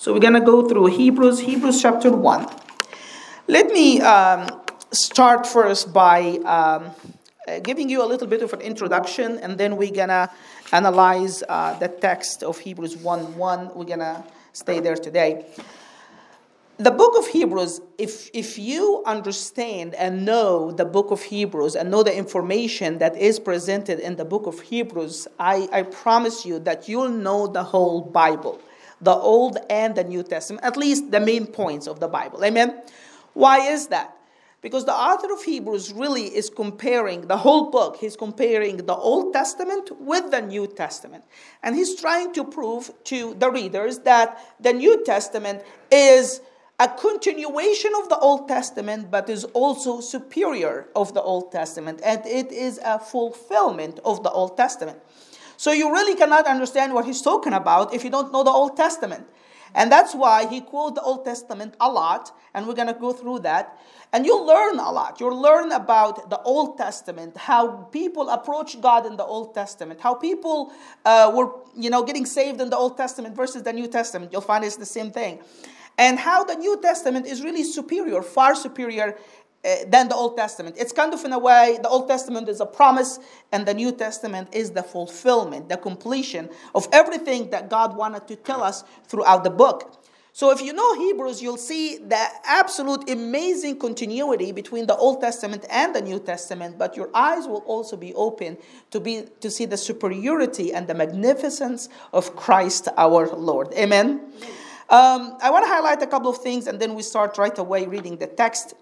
[0.00, 2.48] So we're going to go through Hebrews, Hebrews chapter 1.
[3.48, 6.92] Let me um, start first by um,
[7.46, 10.30] uh, giving you a little bit of an introduction, and then we're going to
[10.72, 13.74] analyze uh, the text of Hebrews 1 1.
[13.74, 14.24] We're going to
[14.54, 15.44] stay there today.
[16.78, 21.90] The book of Hebrews, if, if you understand and know the book of Hebrews and
[21.90, 26.58] know the information that is presented in the book of Hebrews, I, I promise you
[26.60, 28.62] that you'll know the whole Bible
[29.00, 32.44] the Old and the New Testament, at least the main points of the Bible.
[32.44, 32.82] Amen?
[33.34, 34.16] Why is that?
[34.62, 39.32] Because the author of Hebrews really is comparing the whole book, he's comparing the Old
[39.32, 41.24] Testament with the New Testament.
[41.62, 46.42] And he's trying to prove to the readers that the New Testament is
[46.78, 52.24] a continuation of the Old Testament, but is also superior of the Old Testament, and
[52.24, 54.98] it is a fulfillment of the Old Testament.
[55.60, 58.78] So you really cannot understand what he's talking about if you don't know the Old
[58.78, 59.26] Testament.
[59.74, 63.12] And that's why he quotes the Old Testament a lot, and we're going to go
[63.12, 63.78] through that.
[64.10, 65.20] And you'll learn a lot.
[65.20, 70.14] You'll learn about the Old Testament, how people approach God in the Old Testament, how
[70.14, 70.72] people
[71.04, 74.32] uh, were, you know, getting saved in the Old Testament versus the New Testament.
[74.32, 75.40] You'll find it's the same thing.
[75.98, 79.18] And how the New Testament is really superior, far superior
[79.64, 80.76] uh, than the Old Testament.
[80.78, 83.18] It's kind of in a way, the Old Testament is a promise,
[83.52, 88.36] and the New Testament is the fulfillment, the completion of everything that God wanted to
[88.36, 89.96] tell us throughout the book.
[90.32, 95.66] So, if you know Hebrews, you'll see the absolute amazing continuity between the Old Testament
[95.68, 98.56] and the New Testament, but your eyes will also be open
[98.92, 103.74] to, be, to see the superiority and the magnificence of Christ our Lord.
[103.74, 104.32] Amen.
[104.88, 107.86] Um, I want to highlight a couple of things and then we start right away
[107.86, 108.74] reading the text.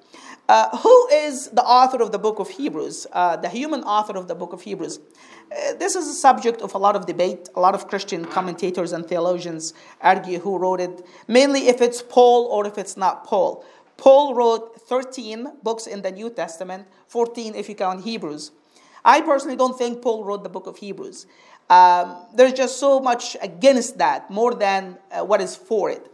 [0.48, 4.28] Uh, who is the author of the book of Hebrews, uh, the human author of
[4.28, 4.98] the book of Hebrews?
[4.98, 7.50] Uh, this is a subject of a lot of debate.
[7.54, 12.46] A lot of Christian commentators and theologians argue who wrote it, mainly if it's Paul
[12.46, 13.62] or if it's not Paul.
[13.98, 18.52] Paul wrote 13 books in the New Testament, 14 if you count Hebrews.
[19.04, 21.26] I personally don't think Paul wrote the book of Hebrews.
[21.68, 26.10] Um, there's just so much against that, more than uh, what is for it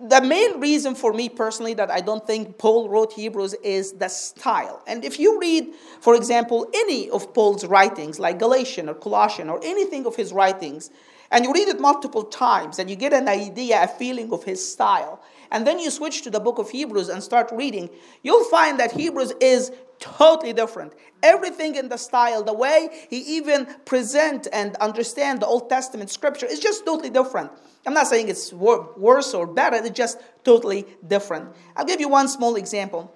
[0.00, 4.08] the main reason for me personally that I don't think Paul wrote Hebrews is the
[4.08, 4.82] style.
[4.86, 9.58] And if you read, for example, any of Paul's writings, like Galatian or Colossian or
[9.64, 10.90] anything of his writings,
[11.30, 14.66] and you read it multiple times and you get an idea, a feeling of his
[14.66, 15.20] style,
[15.50, 17.90] and then you switch to the book of Hebrews and start reading,
[18.22, 20.92] you'll find that Hebrews is totally different.
[21.22, 26.46] Everything in the style, the way he even present and understand the Old Testament scripture
[26.46, 27.50] is just totally different.
[27.86, 31.54] I'm not saying it's wor- worse or better, it's just totally different.
[31.76, 33.14] I'll give you one small example.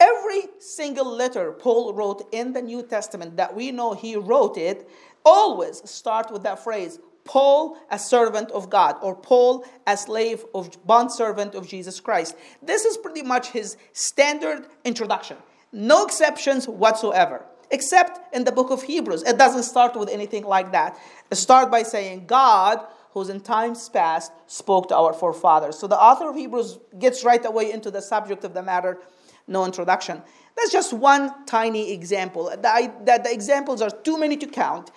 [0.00, 4.88] Every single letter Paul wrote in the New Testament that we know he wrote it
[5.24, 6.98] always start with that phrase
[7.30, 12.34] Paul, a servant of God, or Paul, a slave of bondservant of Jesus Christ.
[12.60, 15.36] This is pretty much his standard introduction.
[15.70, 17.44] No exceptions whatsoever.
[17.70, 19.22] Except in the book of Hebrews.
[19.22, 20.98] It doesn't start with anything like that.
[21.30, 22.80] It starts by saying, God,
[23.12, 25.78] who's in times past spoke to our forefathers.
[25.78, 28.98] So the author of Hebrews gets right away into the subject of the matter,
[29.46, 30.20] no introduction.
[30.56, 32.50] That's just one tiny example.
[32.50, 34.90] The, the, the examples are too many to count,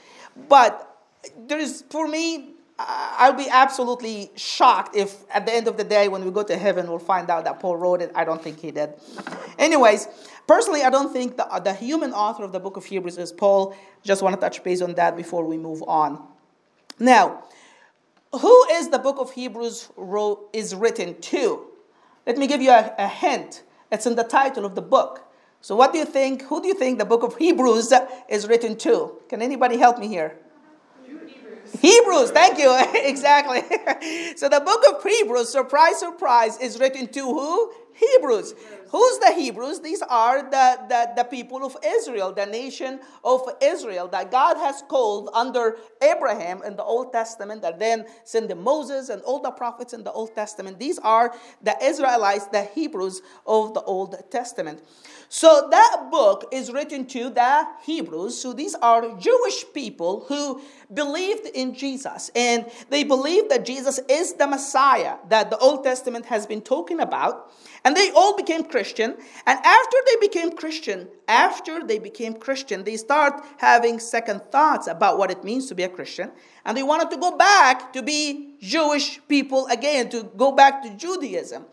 [0.50, 0.93] but
[1.47, 6.07] there is, for me, I'll be absolutely shocked if at the end of the day,
[6.07, 8.11] when we go to heaven, we'll find out that Paul wrote it.
[8.16, 8.94] I don't think he did.
[9.59, 10.07] Anyways,
[10.47, 13.75] personally, I don't think the, the human author of the book of Hebrews is Paul.
[14.03, 16.22] Just want to touch base on that before we move on.
[17.00, 17.44] Now,
[18.31, 21.67] who is the book of Hebrews wrote, is written to?
[22.25, 23.63] Let me give you a, a hint.
[23.91, 25.31] It's in the title of the book.
[25.61, 26.41] So, what do you think?
[26.44, 27.94] Who do you think the book of Hebrews
[28.28, 29.19] is written to?
[29.29, 30.38] Can anybody help me here?
[31.81, 32.75] Hebrews, thank you.
[32.94, 33.61] exactly.
[34.35, 37.72] so the book of Hebrews, surprise, surprise, is written to who?
[37.94, 38.56] Hebrews.
[38.89, 39.81] Who's the Hebrews?
[39.81, 44.84] These are the, the, the people of Israel, the nation of Israel that God has
[44.88, 49.51] called under Abraham in the Old Testament, and then sent the Moses and all the
[49.51, 50.79] prophets in the Old Testament.
[50.79, 54.81] These are the Israelites, the Hebrews of the Old Testament.
[55.35, 58.40] So that book is written to the Hebrews.
[58.40, 60.62] So these are Jewish people who
[60.94, 66.28] believed in Jesus and they believed that Jesus is the Messiah that the Old Testament
[66.28, 67.52] has been talking about.
[67.84, 69.18] And they all became Christian.
[69.47, 75.18] And after they became Christian, after they became Christian, they start having second thoughts about
[75.18, 76.29] what it means to be a Christian.
[76.64, 80.96] And they wanted to go back to be Jewish people again, to go back to
[80.96, 81.66] Judaism.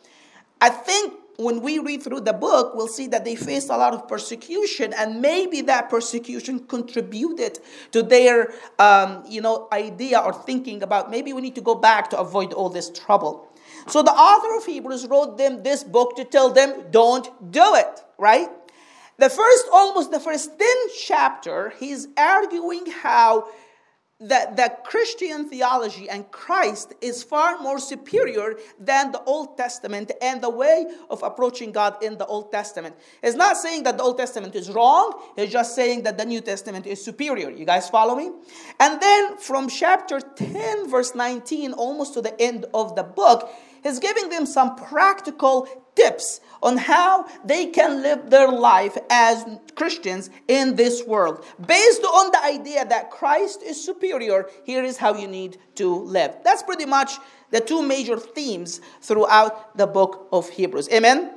[0.62, 3.94] I think when we read through the book, we'll see that they faced a lot
[3.94, 7.58] of persecution, and maybe that persecution contributed
[7.92, 12.10] to their, um, you know, idea or thinking about maybe we need to go back
[12.10, 13.48] to avoid all this trouble.
[13.86, 18.04] So the author of Hebrews wrote them this book to tell them, don't do it,
[18.18, 18.48] right?
[19.18, 20.68] The first, almost the first 10
[20.98, 23.48] chapter, he's arguing how
[24.20, 30.42] that, that Christian theology and Christ is far more superior than the Old Testament and
[30.42, 32.96] the way of approaching God in the Old Testament.
[33.22, 36.42] It's not saying that the Old Testament is wrong, it's just saying that the New
[36.42, 37.50] Testament is superior.
[37.50, 38.30] You guys follow me?
[38.78, 43.50] And then from chapter 10, verse 19, almost to the end of the book,
[43.82, 50.30] he's giving them some practical tips on how they can live their life as Christians
[50.48, 51.44] in this world.
[51.66, 56.36] Based on the idea that Christ is superior, here is how you need to live.
[56.44, 57.12] That's pretty much
[57.50, 60.88] the two major themes throughout the book of Hebrews.
[60.92, 61.32] Amen?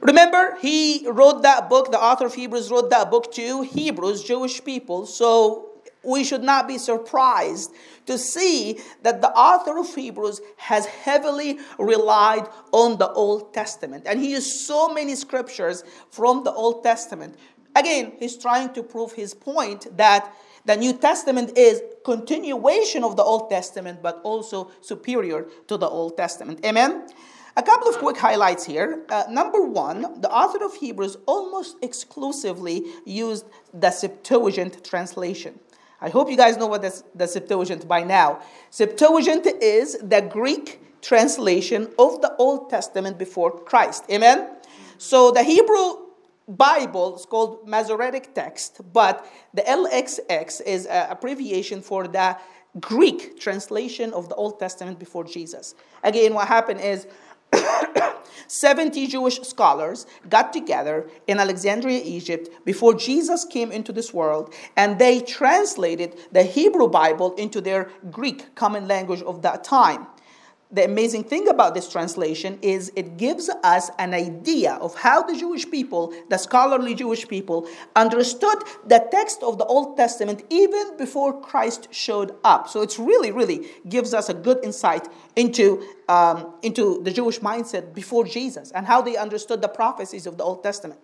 [0.00, 4.62] Remember, he wrote that book, the author of Hebrews wrote that book to Hebrews, Jewish
[4.62, 5.06] people.
[5.06, 5.67] So
[6.02, 7.72] we should not be surprised
[8.06, 14.04] to see that the author of Hebrews has heavily relied on the Old Testament.
[14.06, 17.36] And he used so many scriptures from the Old Testament.
[17.76, 20.32] Again, he's trying to prove his point that
[20.64, 26.16] the New Testament is continuation of the Old Testament, but also superior to the Old
[26.16, 26.64] Testament.
[26.64, 27.08] Amen?
[27.56, 29.04] A couple of quick highlights here.
[29.08, 35.58] Uh, number one, the author of Hebrews almost exclusively used the Septuagint translation.
[36.00, 38.40] I hope you guys know what the, the Septuagint by now.
[38.70, 44.04] Septuagint is the Greek translation of the Old Testament before Christ.
[44.10, 44.48] Amen?
[44.98, 46.06] So the Hebrew
[46.48, 52.36] Bible is called Masoretic text, but the LXX is an abbreviation for the
[52.80, 55.74] Greek translation of the Old Testament before Jesus.
[56.02, 57.06] Again, what happened is
[58.48, 64.98] 70 Jewish scholars got together in Alexandria, Egypt, before Jesus came into this world, and
[64.98, 70.06] they translated the Hebrew Bible into their Greek common language of that time
[70.70, 75.34] the amazing thing about this translation is it gives us an idea of how the
[75.34, 77.66] Jewish people, the scholarly Jewish people,
[77.96, 82.68] understood the text of the Old Testament even before Christ showed up.
[82.68, 87.94] So it's really, really gives us a good insight into, um, into the Jewish mindset
[87.94, 91.00] before Jesus and how they understood the prophecies of the Old Testament.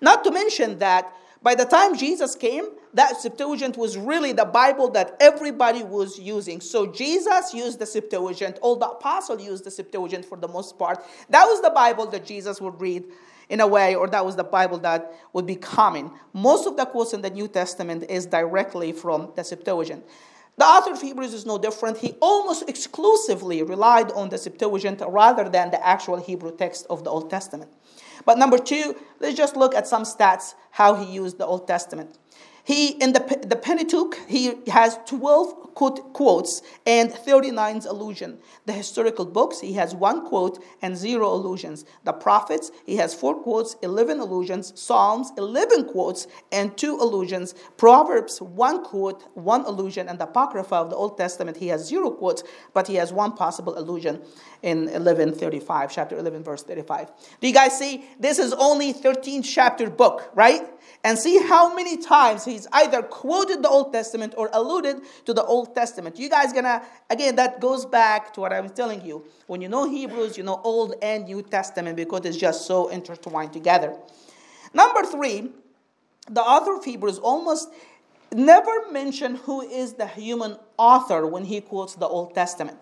[0.00, 4.90] Not to mention that by the time Jesus came, that Septuagint was really the Bible
[4.90, 6.60] that everybody was using.
[6.60, 11.02] So Jesus used the Septuagint, all the apostles used the Septuagint for the most part.
[11.30, 13.04] That was the Bible that Jesus would read
[13.48, 16.10] in a way, or that was the Bible that would be common.
[16.32, 20.04] Most of the quotes in the New Testament is directly from the Septuagint.
[20.56, 21.96] The author of Hebrews is no different.
[21.96, 27.10] He almost exclusively relied on the Septuagint rather than the actual Hebrew text of the
[27.10, 27.72] Old Testament.
[28.24, 32.18] But number two, let's just look at some stats how he used the Old Testament.
[32.64, 38.38] He in the the Pentateuch he has 12 quote, quotes and 39 allusion.
[38.66, 41.84] The historical books he has one quote and zero allusions.
[42.04, 44.72] The prophets he has four quotes, 11 allusions.
[44.80, 47.54] Psalms 11 quotes and two allusions.
[47.76, 52.10] Proverbs one quote, one allusion, and the Apocrypha of the Old Testament he has zero
[52.10, 52.42] quotes,
[52.74, 54.22] but he has one possible allusion
[54.62, 57.10] in 1135, chapter 11, verse 35.
[57.40, 58.04] Do you guys see?
[58.18, 60.62] This is only 13 chapter book, right?
[61.02, 65.42] And see how many times he's either quoted the Old Testament or alluded to the
[65.42, 66.18] Old Testament.
[66.18, 69.24] You guys gonna, again, that goes back to what I was telling you.
[69.46, 73.52] When you know Hebrews, you know Old and New Testament because it's just so intertwined
[73.52, 73.96] together.
[74.74, 75.50] Number three,
[76.28, 77.70] the author of Hebrews almost
[78.32, 82.78] never mentioned who is the human author when he quotes the Old Testament.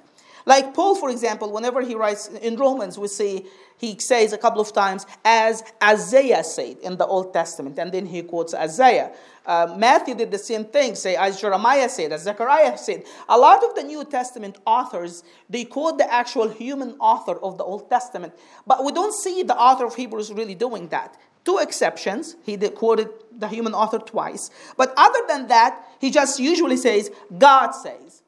[0.48, 3.44] Like Paul, for example, whenever he writes in Romans, we see
[3.76, 8.06] he says a couple of times, as Isaiah said in the Old Testament, and then
[8.06, 9.12] he quotes Isaiah.
[9.44, 13.04] Uh, Matthew did the same thing, say, as Jeremiah said, as Zechariah said.
[13.28, 17.64] A lot of the New Testament authors, they quote the actual human author of the
[17.64, 18.32] Old Testament,
[18.66, 21.14] but we don't see the author of Hebrews really doing that.
[21.44, 26.78] Two exceptions, he quoted the human author twice, but other than that, he just usually
[26.78, 28.22] says, God says.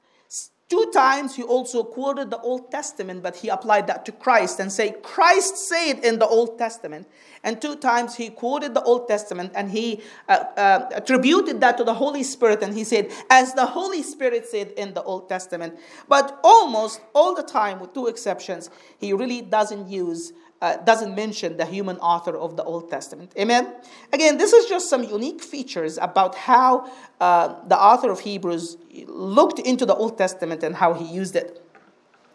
[0.71, 4.71] Two times he also quoted the Old Testament, but he applied that to Christ and
[4.71, 7.09] say, Christ said in the Old Testament.
[7.43, 11.83] And two times he quoted the Old Testament and he uh, uh, attributed that to
[11.83, 15.77] the Holy Spirit and he said, as the Holy Spirit said in the Old Testament.
[16.09, 21.57] But almost all the time, with two exceptions, he really doesn't use uh, doesn't mention
[21.57, 23.33] the human author of the Old Testament.
[23.39, 23.75] Amen?
[24.13, 26.91] Again, this is just some unique features about how
[27.21, 28.77] uh, the author of Hebrews
[29.07, 31.65] looked into the Old Testament and how he used it.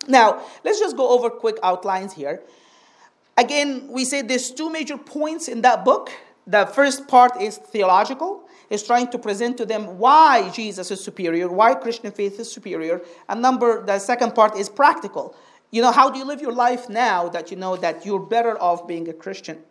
[0.08, 2.42] Now, let's just go over quick outlines here.
[3.38, 6.12] Again, we say there's two major points in that book.
[6.48, 11.50] The first part is theological, is trying to present to them why Jesus is superior,
[11.50, 13.02] why Christian faith is superior.
[13.28, 15.36] And number the second part is practical.
[15.72, 18.62] You know, how do you live your life now that you know that you're better
[18.62, 19.64] off being a Christian?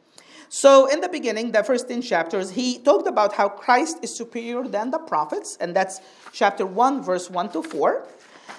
[0.48, 4.62] So, in the beginning, the first 10 chapters, he talked about how Christ is superior
[4.68, 6.00] than the prophets, and that's
[6.32, 8.06] chapter 1, verse 1 to 4.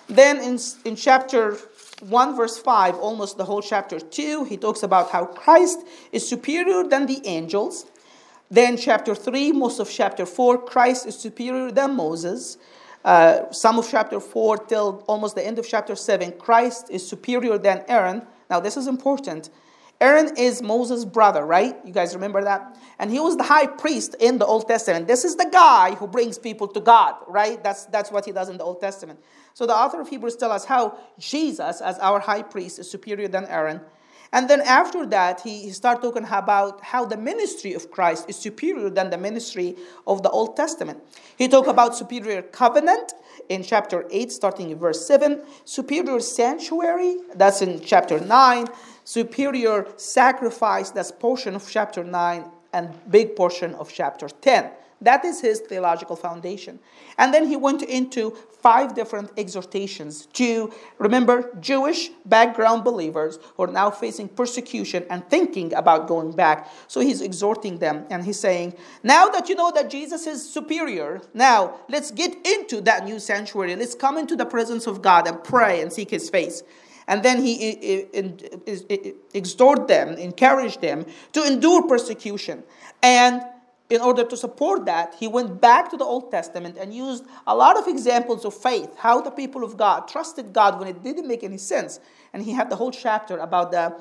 [0.08, 1.54] Then, in, in chapter
[2.02, 5.80] 1, verse 5, almost the whole chapter 2, he talks about how Christ
[6.12, 7.86] is superior than the angels.
[8.52, 12.58] Then, chapter 3, most of chapter 4, Christ is superior than Moses.
[13.06, 17.60] Uh, some of chapter 4 till almost the end of chapter 7, Christ is superior
[17.60, 18.24] than Aaron.
[18.50, 19.52] Now, this is important.
[20.02, 21.76] Aaron is Moses' brother, right?
[21.86, 22.80] You guys remember that?
[22.98, 25.08] And he was the high priest in the Old Testament.
[25.08, 27.64] This is the guy who brings people to God, right?
[27.64, 29.20] That's, that's what he does in the Old Testament.
[29.54, 33.28] So the author of Hebrews tell us how Jesus, as our high priest, is superior
[33.28, 33.82] than Aaron.
[34.32, 38.36] And then after that, he, he started talking about how the ministry of Christ is
[38.36, 39.76] superior than the ministry
[40.08, 41.02] of the Old Testament.
[41.38, 43.14] He talked about superior covenant
[43.50, 48.68] in chapter 8, starting in verse 7, superior sanctuary, that's in chapter 9,
[49.04, 54.72] superior sacrifice, that's portion of chapter 9, and big portion of chapter 10.
[55.06, 56.80] That is his theological foundation.
[57.20, 63.72] And then he went into five different exhortations to, remember, Jewish background believers who are
[63.72, 66.72] now facing persecution and thinking about going back.
[66.88, 71.22] So he's exhorting them and he's saying, Now that you know that Jesus is superior,
[71.36, 73.76] now let's get into that new sanctuary.
[73.76, 76.64] Let's come into the presence of God and pray and seek his face.
[77.08, 78.08] And then he
[79.36, 82.64] exhort them, encourage them to endure persecution.
[83.04, 83.44] And
[83.90, 87.56] in order to support that, he went back to the Old Testament and used a
[87.56, 91.28] lot of examples of faith, how the people of God trusted God when it didn't
[91.28, 92.00] make any sense.
[92.34, 93.96] And he had the whole chapter about the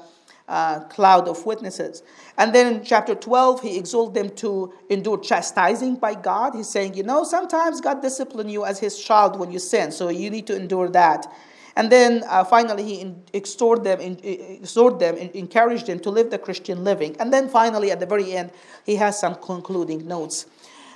[0.49, 2.03] uh, cloud of witnesses.
[2.39, 6.55] And then in chapter 12, he exalted them to endure chastising by God.
[6.55, 10.09] He's saying, you know, sometimes God discipline you as his child when you sin, so
[10.09, 11.31] you need to endure that.
[11.77, 16.85] And then uh, finally, he exhorted them, exhorted them, encouraged them to live the Christian
[16.85, 17.17] living.
[17.19, 18.53] And then finally, at the very end,
[18.87, 20.47] he has some concluding notes.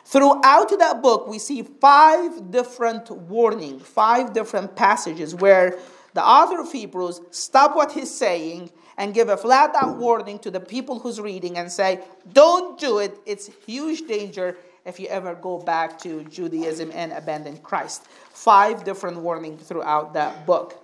[0.04, 5.78] Throughout that book, we see five different warnings, five different passages where
[6.14, 10.50] the author of Hebrews stop what he's saying and give a flat out warning to
[10.50, 12.00] the people who's reading and say,
[12.32, 13.18] don't do it.
[13.26, 14.56] It's huge danger
[14.88, 18.06] if you ever go back to Judaism and abandon Christ.
[18.32, 20.82] Five different warnings throughout that book.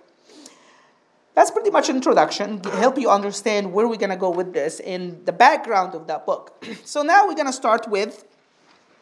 [1.33, 4.79] That's pretty much an introduction, help you understand where we're going to go with this
[4.79, 6.63] in the background of that book.
[6.85, 8.23] so now we're going to start with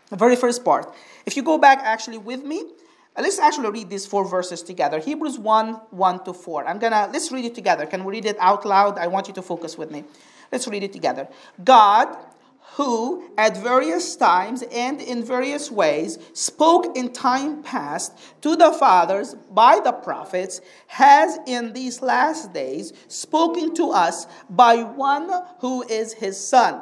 [0.10, 0.92] the very first part.
[1.26, 2.64] If you go back actually with me,
[3.16, 5.00] uh, let's actually read these four verses together.
[5.00, 6.68] Hebrews 1 1 to 4.
[6.68, 7.86] I'm gonna let's read it together.
[7.86, 8.98] Can we read it out loud?
[8.98, 10.04] I want you to focus with me.
[10.52, 11.28] Let's read it together.
[11.64, 12.18] God
[12.76, 19.36] who at various times and in various ways spoke in time past to the fathers
[19.52, 26.14] by the prophets, has in these last days spoken to us by one who is
[26.14, 26.82] his Son,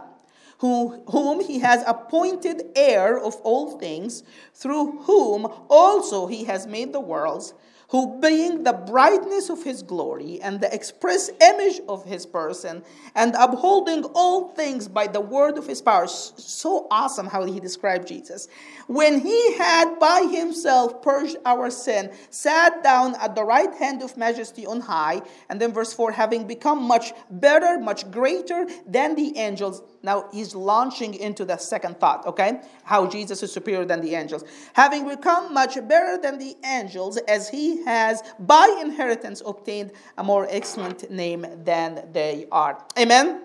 [0.60, 6.94] who, whom he has appointed heir of all things, through whom also he has made
[6.94, 7.54] the worlds
[7.92, 12.82] who being the brightness of his glory and the express image of his person
[13.16, 16.08] and upholding all things by the word of his power.
[16.08, 18.48] So awesome how he described jesus.
[18.88, 24.16] When he had by himself purged our sin sat down at the right hand of
[24.16, 29.38] majesty on high and then verse 4 having become much better much greater than the
[29.38, 32.62] angels now he's launching into the second thought, okay?
[32.84, 34.44] How Jesus is superior than the angels.
[34.74, 40.48] Having become much better than the angels, as he has by inheritance obtained a more
[40.50, 42.84] excellent name than they are.
[42.98, 43.42] Amen?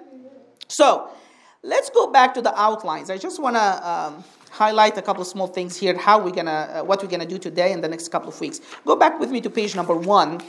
[0.68, 1.10] So
[1.62, 3.10] let's go back to the outlines.
[3.10, 3.88] I just want to.
[3.88, 4.24] Um,
[4.56, 7.36] highlight a couple of small things here how we're gonna uh, what we're gonna do
[7.36, 10.40] today in the next couple of weeks go back with me to page number one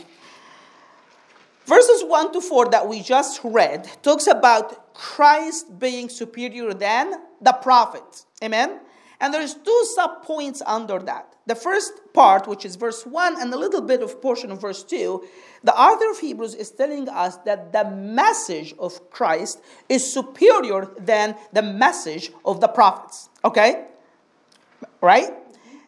[1.68, 7.52] Verses 1 to 4 that we just read talks about Christ being superior than the
[7.52, 8.26] prophets.
[8.42, 8.80] Amen?
[9.20, 11.36] And there's two sub points under that.
[11.46, 14.82] The first part, which is verse 1 and a little bit of portion of verse
[14.82, 15.28] 2,
[15.66, 21.36] the author of Hebrews is telling us that the message of Christ is superior than
[21.52, 23.28] the message of the prophets.
[23.44, 23.88] Okay?
[25.02, 25.32] Right?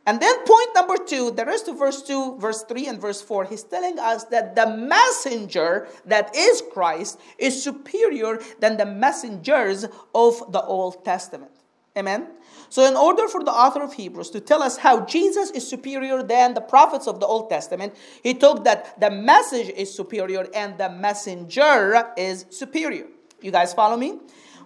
[0.10, 3.46] And then point number two, the rest of verse 2, verse 3, and verse 4,
[3.46, 9.86] he's telling us that the messenger that is Christ is superior than the messengers
[10.16, 11.52] of the Old Testament.
[11.96, 12.28] Amen?
[12.70, 16.24] So, in order for the author of Hebrews to tell us how Jesus is superior
[16.24, 20.76] than the prophets of the Old Testament, he took that the message is superior and
[20.80, 23.06] the messenger is superior.
[23.44, 24.18] You guys follow me?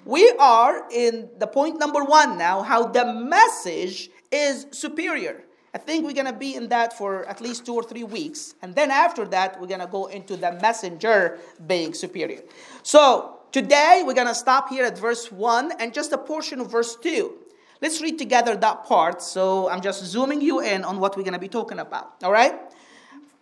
[0.05, 5.43] We are in the point number one now how the message is superior.
[5.73, 8.55] I think we're going to be in that for at least two or three weeks.
[8.61, 12.41] And then after that, we're going to go into the messenger being superior.
[12.83, 16.69] So today, we're going to stop here at verse 1 and just a portion of
[16.69, 17.33] verse 2.
[17.81, 19.21] Let's read together that part.
[19.21, 22.13] So I'm just zooming you in on what we're going to be talking about.
[22.23, 22.53] All right?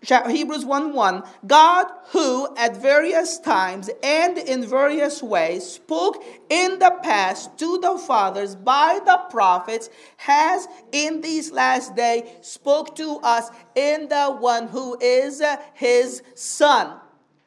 [0.04, 6.98] Hebrews 1 1, God who at various times and in various ways spoke in the
[7.04, 13.52] past to the fathers by the prophets, has in these last days spoke to us
[13.76, 17.00] in the one who is uh, his son.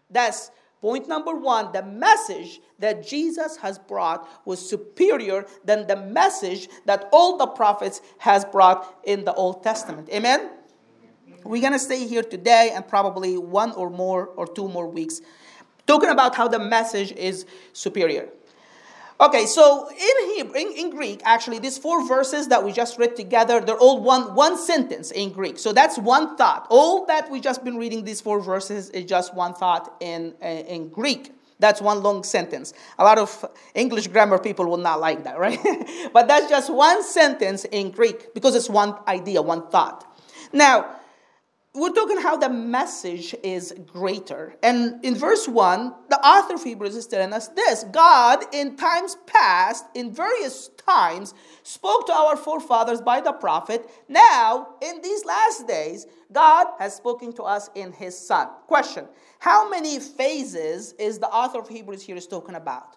[0.09, 1.73] That's point number one.
[1.73, 8.01] The message that Jesus has brought was superior than the message that all the prophets
[8.19, 10.09] has brought in the Old Testament.
[10.11, 10.51] Amen?
[11.43, 15.21] We're going to stay here today and probably one or more or two more weeks
[15.87, 18.29] talking about how the message is superior.
[19.21, 23.15] Okay, so in Hebrew, in, in, Greek, actually, these four verses that we just read
[23.15, 25.57] together, they're all one, one sentence in Greek.
[25.57, 26.67] So that's one thought.
[26.69, 30.47] All that we just been reading these four verses is just one thought in, uh,
[30.47, 31.33] in Greek.
[31.61, 32.75] That's one long sentence.
[32.99, 33.45] A lot of
[33.77, 35.61] English grammar people will not like that, right?
[36.13, 40.05] but that's just one sentence in Greek because it's one idea, one thought.
[40.53, 40.97] Now,
[41.75, 44.55] we're talking how the message is greater.
[44.63, 49.17] And in verse 1, the author of Hebrews is telling us this God, in times
[49.27, 53.91] past, in various times, spoke to our forefathers by the prophet.
[54.09, 58.49] Now, in these last days, God has spoken to us in his Son.
[58.69, 59.09] Question
[59.41, 62.97] How many phases is the author of Hebrews here is talking about?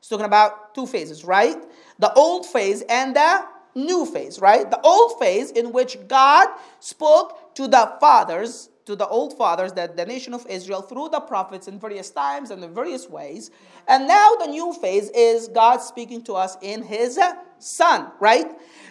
[0.00, 1.56] He's talking about two phases, right?
[1.98, 4.70] The old phase and the new phase, right?
[4.70, 6.48] The old phase in which God
[6.80, 11.20] spoke to the fathers, to the old fathers, that the nation of Israel, through the
[11.20, 13.50] prophets in various times and in various ways.
[13.86, 17.18] And now the new phase is God speaking to us in his
[17.58, 18.46] son, right?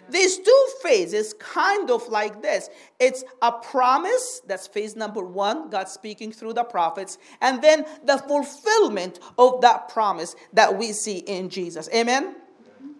[0.10, 2.70] These two phases kind of like this.
[3.00, 8.18] It's a promise, that's phase number one, God speaking through the prophets, and then the
[8.18, 11.90] fulfillment of that promise that we see in Jesus.
[11.94, 12.36] Amen?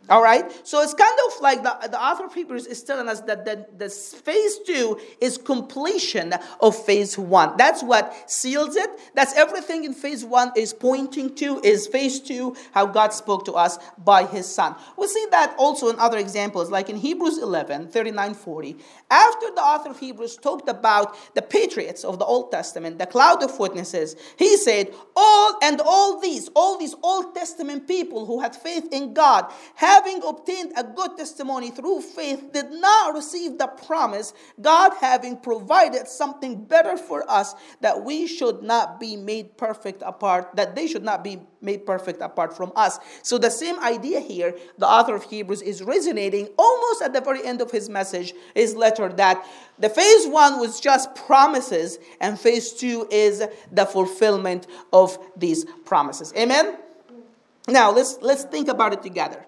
[0.10, 0.46] All right?
[0.66, 3.66] So it's kind of like the, the author of Hebrews is telling us that the,
[3.78, 7.58] the phase two is completion of phase one.
[7.58, 8.90] That's what seals it.
[9.16, 13.54] That's everything in phase one is pointing to, is phase two, how God spoke to
[13.54, 14.76] us by his son.
[14.98, 18.78] We see that also in other examples, like in Hebrews 11, 39, 40.
[19.10, 23.44] After the author of Hebrews talked about the patriots of the Old Testament, the cloud
[23.44, 28.56] of witnesses, he said, All and all these, all these Old Testament people who had
[28.56, 33.68] faith in God, have having obtained a good testimony through faith, did not receive the
[33.68, 40.04] promise, God having provided something better for us, that we should not be made perfect
[40.06, 43.00] apart, that they should not be made perfect apart from us.
[43.24, 47.44] So, the same idea here, the author of Hebrews is resonating almost at the very
[47.44, 49.44] end of his message, his letter, that
[49.80, 56.32] the phase one was just promises, and phase two is the fulfillment of these promises.
[56.38, 56.78] Amen?
[57.68, 59.47] Now, let's, let's think about it together.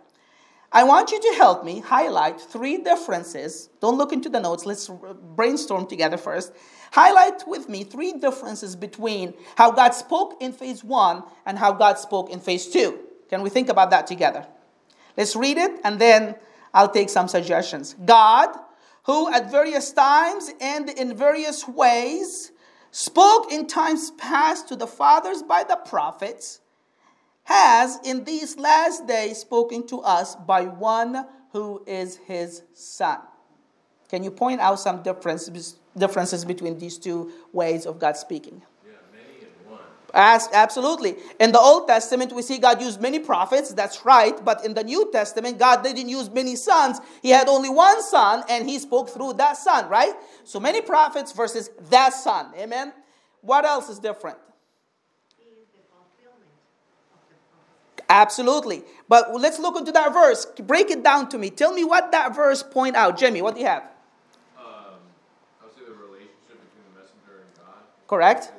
[0.71, 3.69] I want you to help me highlight three differences.
[3.81, 4.89] Don't look into the notes, let's
[5.35, 6.53] brainstorm together first.
[6.91, 11.97] Highlight with me three differences between how God spoke in phase one and how God
[11.97, 12.99] spoke in phase two.
[13.29, 14.45] Can we think about that together?
[15.17, 16.35] Let's read it and then
[16.73, 17.95] I'll take some suggestions.
[18.05, 18.49] God,
[19.03, 22.51] who at various times and in various ways
[22.91, 26.61] spoke in times past to the fathers by the prophets
[27.49, 33.17] has in these last days spoken to us by one who is his son.
[34.07, 38.61] Can you point out some differences, differences between these two ways of God speaking?
[40.13, 41.15] As, absolutely.
[41.39, 44.33] In the Old Testament, we see God used many prophets, that's right.
[44.43, 46.99] But in the New Testament, God didn't use many sons.
[47.21, 50.13] He had only one son, and he spoke through that son, right?
[50.45, 52.51] So many prophets versus that son.
[52.57, 52.93] Amen?
[53.41, 54.37] What else is different?
[58.09, 58.83] Absolutely.
[59.07, 60.45] But let's look into that verse.
[60.63, 61.51] Break it down to me.
[61.51, 63.17] Tell me what that verse point out.
[63.17, 63.83] Jimmy, what do you have?
[64.57, 64.65] Um,
[65.61, 67.83] I would say the relationship between the messenger and God.
[68.07, 68.51] Correct.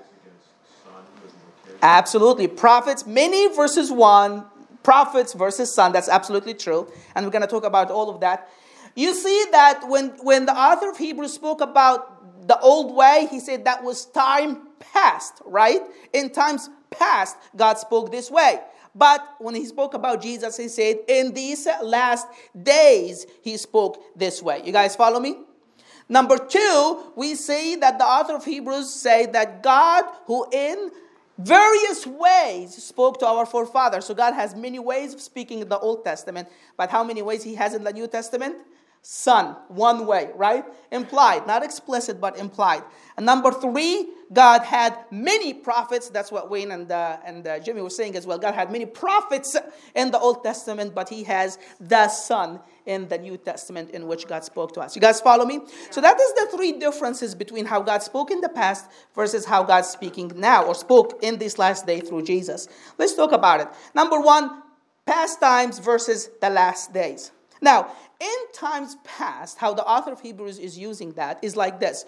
[1.82, 2.46] Absolutely.
[2.46, 4.44] Prophets, many verses 1,
[4.82, 5.92] prophets versus son.
[5.92, 6.90] That's absolutely true.
[7.14, 8.48] And we're going to talk about all of that.
[8.94, 13.40] You see that when, when the author of Hebrews spoke about the old way, he
[13.40, 15.80] said that was time past, right?
[16.12, 18.60] In times past, God spoke this way.
[18.94, 22.26] But when he spoke about Jesus, he said, In these last
[22.60, 24.62] days, he spoke this way.
[24.64, 25.36] You guys follow me?
[26.08, 30.90] Number two, we see that the author of Hebrews say that God, who in
[31.38, 34.06] various ways spoke to our forefathers.
[34.06, 37.42] So God has many ways of speaking in the Old Testament, but how many ways
[37.42, 38.56] He has in the New Testament?
[39.02, 40.62] Son, one way, right?
[40.92, 42.82] Implied, not explicit, but implied.
[43.16, 46.10] And number three, God had many prophets.
[46.10, 48.38] That's what Wayne and, uh, and uh, Jimmy were saying as well.
[48.38, 49.56] God had many prophets
[49.94, 54.26] in the Old Testament, but He has the Son in the New Testament in which
[54.28, 54.94] God spoke to us.
[54.94, 55.60] You guys follow me?
[55.90, 59.62] So that is the three differences between how God spoke in the past versus how
[59.62, 62.68] God's speaking now or spoke in this last day through Jesus.
[62.98, 63.68] Let's talk about it.
[63.94, 64.62] Number one,
[65.06, 67.32] past times versus the last days.
[67.60, 72.04] Now, in times past, how the author of Hebrews is using that is like this.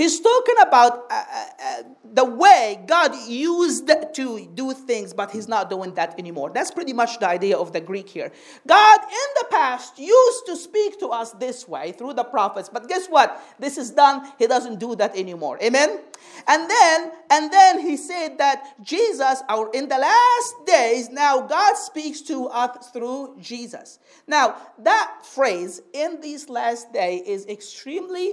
[0.00, 1.82] He's talking about uh, uh, uh,
[2.14, 6.50] the way God used to do things, but he's not doing that anymore.
[6.54, 8.32] That's pretty much the idea of the Greek here.
[8.66, 12.88] God in the past used to speak to us this way through the prophets, but
[12.88, 13.42] guess what?
[13.58, 14.26] This is done.
[14.38, 15.58] He doesn't do that anymore.
[15.62, 16.00] Amen?
[16.48, 21.76] And then, and then he said that Jesus, our in the last days, now God
[21.76, 23.98] speaks to us through Jesus.
[24.26, 28.32] Now, that phrase in these last days is extremely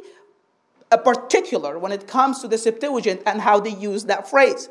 [0.91, 4.69] a particular when it comes to the Septuagint and how they use that phrase.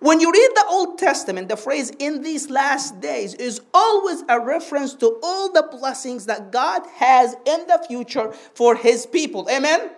[0.00, 4.38] When you read the Old Testament, the phrase in these last days is always a
[4.38, 9.48] reference to all the blessings that God has in the future for his people.
[9.50, 9.90] Amen?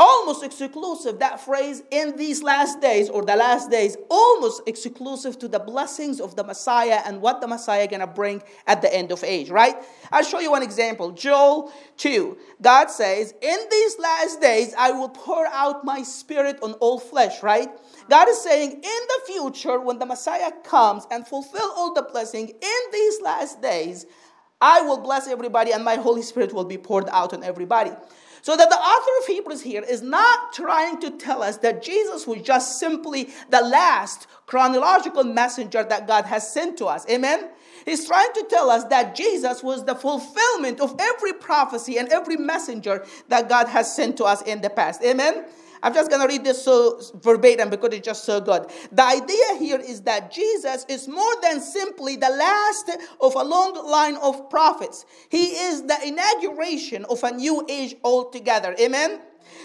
[0.00, 5.46] Almost exclusive, that phrase, in these last days or the last days, almost exclusive to
[5.46, 9.22] the blessings of the Messiah and what the Messiah gonna bring at the end of
[9.22, 9.76] age, right?
[10.10, 11.10] I'll show you one example.
[11.12, 12.38] Joel 2.
[12.62, 17.42] God says, In these last days, I will pour out my spirit on all flesh,
[17.42, 17.68] right?
[18.08, 22.48] God is saying, in the future, when the Messiah comes and fulfill all the blessing,
[22.48, 24.06] in these last days,
[24.62, 27.92] I will bless everybody and my Holy Spirit will be poured out on everybody.
[28.42, 32.26] So that the author of Hebrews here is not trying to tell us that Jesus
[32.26, 37.08] was just simply the last chronological messenger that God has sent to us.
[37.08, 37.50] Amen?
[37.84, 42.36] He's trying to tell us that Jesus was the fulfillment of every prophecy and every
[42.36, 45.02] messenger that God has sent to us in the past.
[45.02, 45.44] Amen?
[45.82, 48.66] I'm just going to read this so verbatim because it's just so good.
[48.92, 52.90] The idea here is that Jesus is more than simply the last
[53.20, 55.06] of a long line of prophets.
[55.28, 58.74] He is the inauguration of a new age altogether.
[58.78, 59.20] Amen.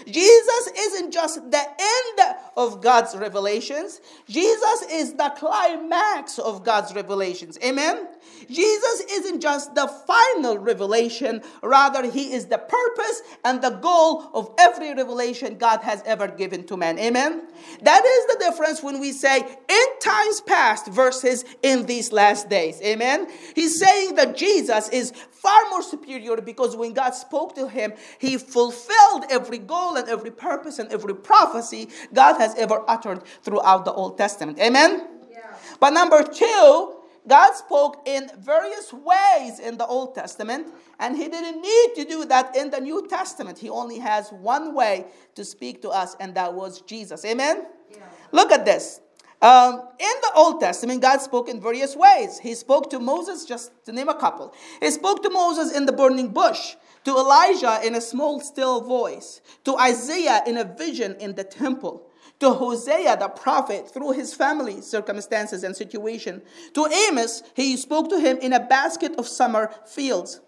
[0.06, 7.58] Jesus isn't just the end of God's revelations, Jesus is the climax of God's revelations.
[7.62, 8.08] Amen?
[8.48, 14.50] Jesus isn't just the final revelation, rather, He is the purpose and the goal of
[14.58, 16.98] every revelation God has ever given to man.
[16.98, 17.42] Amen?
[17.82, 22.80] That is the difference when we say in times past versus in these last days.
[22.82, 23.26] Amen?
[23.54, 25.12] He's saying that Jesus is
[25.46, 30.30] far more superior because when God spoke to him, he fulfilled every goal and every
[30.30, 34.58] purpose and every prophecy God has ever uttered throughout the Old Testament.
[34.58, 35.08] Amen?
[35.30, 35.38] Yeah.
[35.80, 40.68] But number two, God spoke in various ways in the Old Testament,
[41.00, 43.58] and He didn't need to do that in the New Testament.
[43.58, 47.24] He only has one way to speak to us, and that was Jesus.
[47.24, 47.66] Amen?
[47.90, 47.98] Yeah.
[48.30, 49.00] Look at this.
[49.42, 52.38] Um, in the Old Testament, God spoke in various ways.
[52.38, 54.54] He spoke to Moses, just to name a couple.
[54.80, 56.76] He spoke to Moses in the burning bush,
[57.06, 62.10] to Elijah in a small, still voice, to Isaiah in a vision in the temple,
[62.40, 66.42] to Hosea the prophet through his family circumstances and situation,
[66.74, 70.40] to Amos, he spoke to him in a basket of summer fields.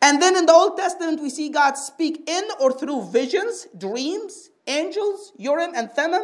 [0.00, 4.50] And then in the Old Testament, we see God speak in or through visions, dreams,
[4.66, 6.22] angels, Urim and Thummim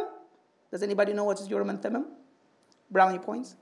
[0.71, 2.05] does anybody know what is Urim and Thummim?
[2.91, 3.55] Brownie points?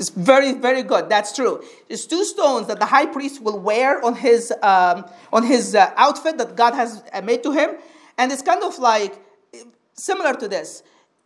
[0.00, 1.10] It's very, very good.
[1.10, 1.62] That's true.
[1.90, 5.92] It's two stones that the high priest will wear on his, um, on his uh,
[5.94, 7.76] outfit that God has uh, made to him.
[8.16, 9.22] And it's kind of like
[9.92, 10.82] similar to this.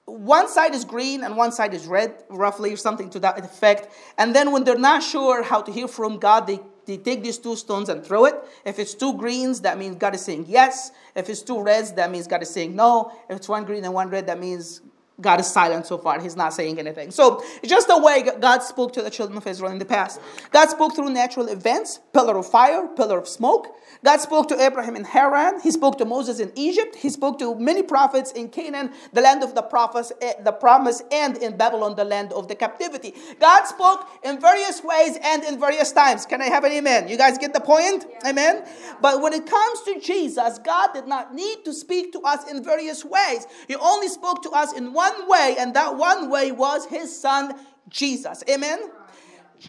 [0.07, 3.95] One side is green and one side is red, roughly, or something to that effect.
[4.19, 7.39] And then when they're not sure how to hear from God, they they take these
[7.39, 8.35] two stones and throw it.
[8.67, 10.91] If it's two greens, that means God is saying yes.
[11.15, 13.11] If it's two reds, that means God is saying no.
[13.31, 14.83] If it's one green and one red, that means
[15.21, 16.21] God is silent so far.
[16.21, 17.13] He's not saying anything.
[17.13, 20.21] So it's just the way God spoke to the children of Israel in the past.
[20.51, 23.69] God spoke through natural events, pillar of fire, pillar of smoke.
[24.05, 25.61] God spoke to Abraham in Haran.
[25.61, 26.97] He spoke to Moses in Egypt.
[26.97, 31.03] He spoke to many prophets in Canaan, the land of the prophets, eh, the promise,
[31.13, 33.15] and in Babylon, the land of the captivity.
[33.41, 36.27] God spoke in various ways and in various times.
[36.27, 37.09] Can I have an amen?
[37.09, 38.05] You guys get the point?
[38.11, 38.31] Yeah.
[38.31, 38.65] Amen.
[39.01, 42.65] But when it comes to Jesus, God did not need to speak to us in
[42.65, 43.47] various ways.
[43.69, 47.55] He only spoke to us in one way, and that one way was his son
[47.89, 48.43] Jesus.
[48.49, 48.81] Amen.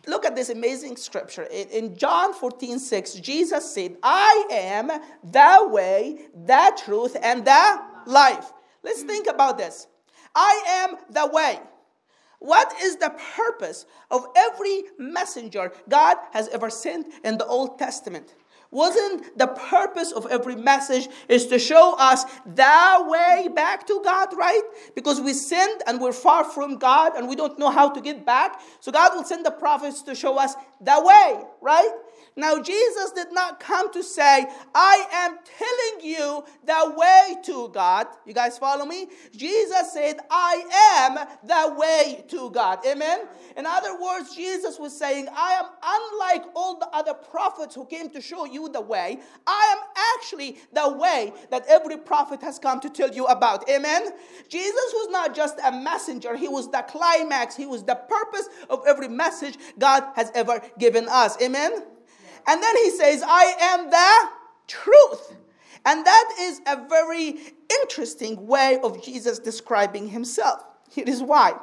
[0.08, 1.44] Look at this amazing scripture.
[1.44, 4.88] In John 14, 6, Jesus said, I am
[5.24, 8.52] the way, the truth, and the life.
[8.84, 9.88] Let's think about this.
[10.34, 11.60] I am the way.
[12.40, 18.36] What is the purpose of every messenger God has ever sent in the Old Testament?
[18.72, 24.30] Wasn't the purpose of every message is to show us the way back to God,
[24.38, 24.64] right?
[24.96, 28.26] Because we sinned and we're far from God and we don't know how to get
[28.26, 28.60] back.
[28.80, 31.90] So God will send the prophets to show us the way, right?
[32.38, 38.08] Now, Jesus did not come to say, I am telling you the way to God.
[38.26, 39.08] You guys follow me?
[39.34, 42.86] Jesus said, I am the way to God.
[42.86, 43.22] Amen?
[43.56, 48.10] In other words, Jesus was saying, I am unlike all the other prophets who came
[48.10, 49.18] to show you the way.
[49.48, 49.84] I am
[50.18, 53.70] actually the way that every prophet has come to tell you about.
[53.70, 54.10] Amen?
[54.50, 58.84] Jesus was not just a messenger, he was the climax, he was the purpose of
[58.86, 61.42] every message God has ever given us.
[61.42, 61.95] Amen?
[62.48, 64.30] And then he says, I am the
[64.68, 65.36] truth.
[65.86, 67.38] And that is a very
[67.82, 70.64] interesting way of Jesus describing himself.
[70.90, 71.54] Here is why.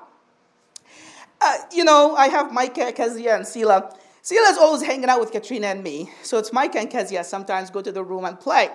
[1.40, 3.92] Uh, you know, I have Micah, Kezia, and Sila.
[4.22, 6.10] Sila's always hanging out with Katrina and me.
[6.22, 8.70] So it's Micah and Kezia sometimes go to the room and play.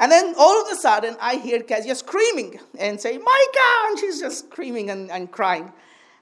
[0.00, 3.86] And then all of a sudden, I hear Kezia screaming and say, Micah!
[3.86, 5.72] And she's just screaming and, and crying.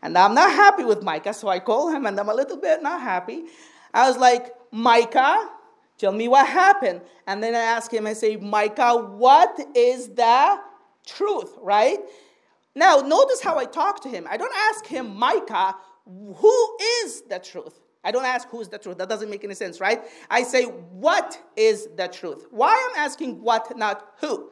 [0.03, 2.83] And I'm not happy with Micah, so I call him and I'm a little bit
[2.83, 3.45] not happy.
[3.95, 5.51] I was like, Micah,
[5.99, 7.03] tell me what happened.
[7.27, 10.59] And then I ask him, I say, Micah, what is the
[11.07, 11.99] truth, right?
[12.75, 14.27] Now, notice how I talk to him.
[14.29, 17.79] I don't ask him, Micah, who is the truth?
[18.03, 18.99] I don't ask who is the truth.
[18.99, 20.03] That doesn't make any sense, right?
[20.29, 22.47] I say, what is the truth?
[22.51, 24.51] Why I'm asking what, not who?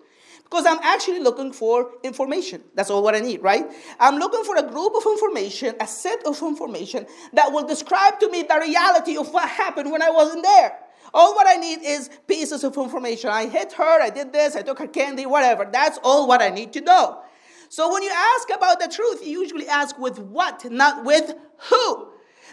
[0.51, 2.63] Because I'm actually looking for information.
[2.75, 3.67] That's all what I need, right?
[4.01, 8.29] I'm looking for a group of information, a set of information that will describe to
[8.29, 10.77] me the reality of what happened when I wasn't there.
[11.15, 13.31] All what I need is pieces of information.
[13.31, 15.69] I hit her, I did this, I took her candy, whatever.
[15.71, 17.23] That's all what I need to know.
[17.69, 21.33] So when you ask about the truth, you usually ask with what, not with
[21.69, 22.09] who.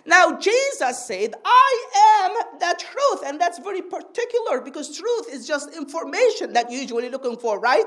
[0.05, 2.21] Now, Jesus said, I
[3.57, 7.85] that's very particular because truth is just information that you're usually looking for, right?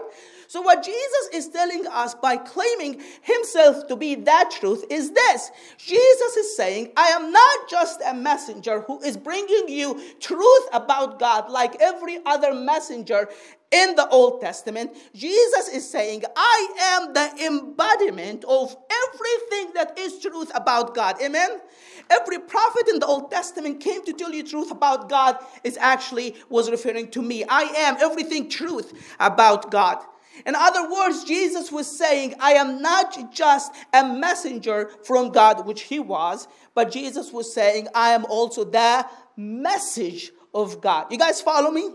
[0.48, 5.50] So, what Jesus is telling us by claiming himself to be that truth is this
[5.78, 11.18] Jesus is saying, I am not just a messenger who is bringing you truth about
[11.18, 13.28] God like every other messenger
[13.70, 20.18] in the Old Testament, Jesus is saying, I am the embodiment of everything that is
[20.18, 21.22] truth about God.
[21.22, 21.60] Amen?
[22.08, 26.34] Every prophet in the Old Testament came to tell you truth about God is actually
[26.48, 27.44] was referring to me.
[27.44, 29.98] I am everything truth about God.
[30.46, 35.82] In other words, Jesus was saying, I am not just a messenger from God, which
[35.82, 41.06] he was, but Jesus was saying, I am also the message of God.
[41.10, 41.90] You guys follow me?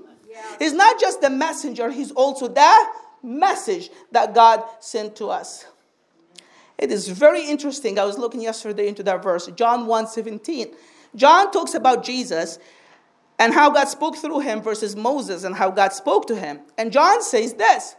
[0.59, 2.85] He's not just the messenger, he's also the
[3.23, 5.65] message that God sent to us.
[6.77, 7.97] It is very interesting.
[7.97, 10.73] I was looking yesterday into that verse, John 1 17.
[11.15, 12.59] John talks about Jesus
[13.39, 16.59] and how God spoke through him versus Moses and how God spoke to him.
[16.77, 17.95] And John says this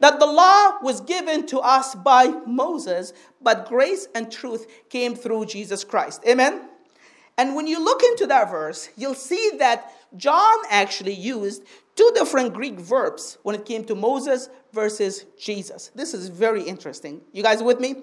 [0.00, 5.46] that the law was given to us by Moses, but grace and truth came through
[5.46, 6.22] Jesus Christ.
[6.28, 6.68] Amen?
[7.38, 12.54] And when you look into that verse, you'll see that John actually used two different
[12.54, 15.90] Greek verbs when it came to Moses versus Jesus.
[15.94, 17.22] This is very interesting.
[17.32, 17.94] You guys with me?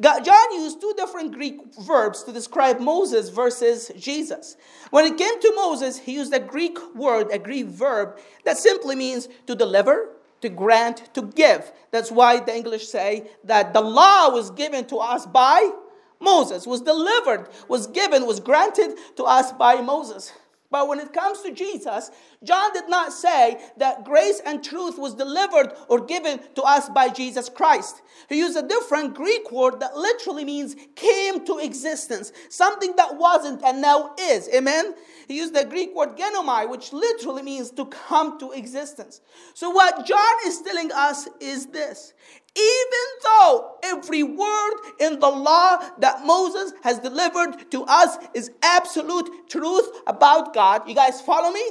[0.00, 4.56] John used two different Greek verbs to describe Moses versus Jesus.
[4.90, 8.96] When it came to Moses, he used a Greek word, a Greek verb that simply
[8.96, 10.08] means to deliver,
[10.40, 11.70] to grant, to give.
[11.90, 15.70] That's why the English say that the law was given to us by
[16.18, 20.32] Moses, was delivered, was given, was granted to us by Moses.
[20.72, 22.10] But when it comes to Jesus,
[22.42, 27.10] John did not say that grace and truth was delivered or given to us by
[27.10, 28.00] Jesus Christ.
[28.30, 33.62] He used a different Greek word that literally means came to existence, something that wasn't
[33.62, 34.48] and now is.
[34.48, 34.94] Amen?
[35.28, 39.20] He used the Greek word genomai, which literally means to come to existence.
[39.52, 42.14] So, what John is telling us is this
[42.54, 49.48] even though every word in the law that Moses has delivered to us is absolute
[49.48, 51.62] truth about God, you guys follow me?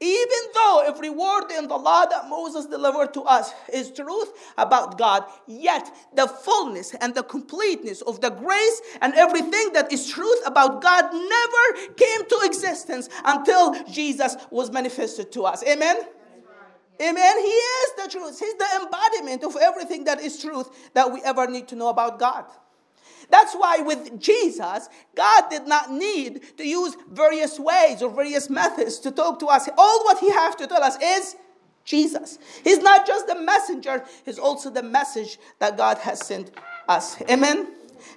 [0.00, 4.96] Even though every word in the law that Moses delivered to us is truth about
[4.96, 10.40] God, yet the fullness and the completeness of the grace and everything that is truth
[10.46, 15.64] about God never came to existence until Jesus was manifested to us.
[15.64, 15.96] Amen?
[17.00, 17.38] Amen.
[17.38, 18.38] He is the truth.
[18.38, 22.18] He's the embodiment of everything that is truth that we ever need to know about
[22.18, 22.44] God.
[23.30, 28.98] That's why with Jesus, God did not need to use various ways or various methods
[29.00, 29.68] to talk to us.
[29.76, 31.36] All what he has to tell us is
[31.84, 32.38] Jesus.
[32.64, 36.50] He's not just the messenger, he's also the message that God has sent
[36.88, 37.20] us.
[37.30, 37.68] Amen.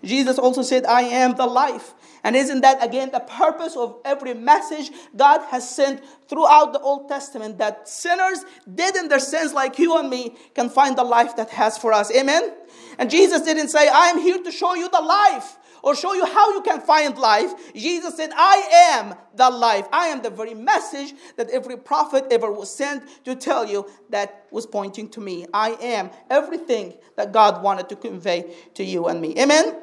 [0.03, 1.93] Jesus also said, I am the life.
[2.23, 7.09] And isn't that again the purpose of every message God has sent throughout the Old
[7.09, 11.35] Testament that sinners dead in their sins like you and me can find the life
[11.37, 12.15] that has for us.
[12.15, 12.53] Amen.
[12.99, 16.25] And Jesus didn't say, I am here to show you the life or show you
[16.25, 17.51] how you can find life.
[17.73, 19.87] Jesus said, I am the life.
[19.91, 24.47] I am the very message that every prophet ever was sent to tell you that
[24.51, 25.45] was pointing to me.
[25.53, 29.35] I am everything that God wanted to convey to you and me.
[29.39, 29.79] Amen?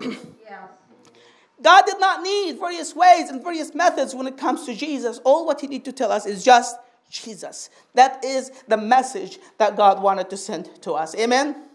[1.61, 5.19] God did not need various ways and various methods when it comes to Jesus.
[5.25, 6.77] All what He needs to tell us is just
[7.11, 7.71] Jesus.
[7.95, 11.17] That is the message that God wanted to send to us.
[11.17, 11.68] Amen?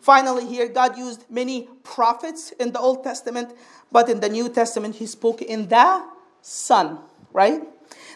[0.00, 3.54] Finally, here, God used many prophets in the Old Testament,
[3.90, 6.04] but in the New Testament, He spoke in the
[6.40, 6.98] Son,
[7.32, 7.62] right?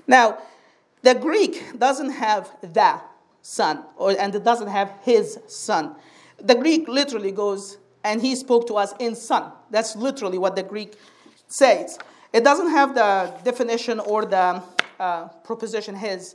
[0.07, 0.39] Now,
[1.03, 3.01] the Greek doesn't have the
[3.43, 5.97] Son, or, and it doesn't have His Son.
[6.39, 9.53] The Greek literally goes and he spoke to us in son.
[9.71, 10.97] That's literally what the Greek
[11.47, 11.99] says.
[12.33, 14.63] It doesn't have the definition or the
[14.99, 16.35] uh, proposition his.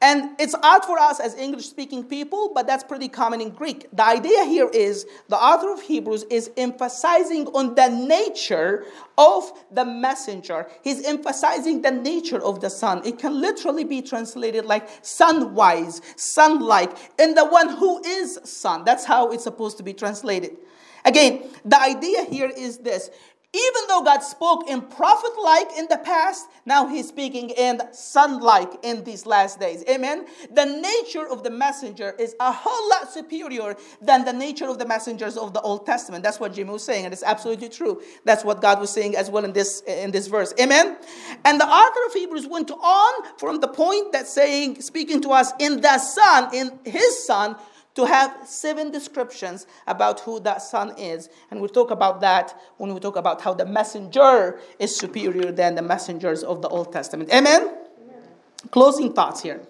[0.00, 3.88] And it's odd for us as English speaking people, but that's pretty common in Greek.
[3.92, 8.84] The idea here is the author of Hebrews is emphasizing on the nature
[9.16, 10.68] of the messenger.
[10.84, 13.02] He's emphasizing the nature of the son.
[13.04, 18.84] It can literally be translated like son-wise, son-like, in the one who is son.
[18.84, 20.58] That's how it's supposed to be translated.
[21.04, 23.10] Again, the idea here is this.
[23.54, 28.40] Even though God spoke in prophet like in the past, now He's speaking in son
[28.40, 29.82] like in these last days.
[29.88, 30.26] Amen.
[30.50, 34.84] The nature of the messenger is a whole lot superior than the nature of the
[34.84, 36.22] messengers of the Old Testament.
[36.24, 38.02] That's what Jimmy was saying, and it's absolutely true.
[38.26, 40.52] That's what God was saying as well in this, in this verse.
[40.60, 40.98] Amen.
[41.46, 45.52] And the author of Hebrews went on from the point that saying, speaking to us
[45.58, 47.56] in the Son, in His Son,
[47.98, 51.28] to have seven descriptions about who that son is.
[51.50, 55.74] And we'll talk about that when we talk about how the messenger is superior than
[55.74, 57.28] the messengers of the Old Testament.
[57.30, 57.62] Amen?
[57.62, 58.22] Amen.
[58.70, 59.60] Closing thoughts here.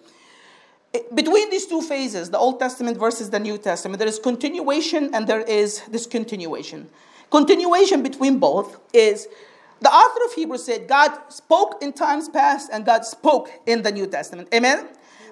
[0.93, 5.15] Eh, between these two phases, the Old Testament versus the New Testament, there is continuation
[5.15, 6.85] and there is discontinuation.
[7.31, 9.27] Continuation between both is
[9.81, 13.91] the author of Hebrews said God spoke in times past and God spoke in the
[13.91, 14.49] New Testament.
[14.53, 14.87] Amen?